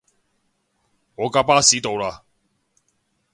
[1.13, 2.21] 我架巴士到喇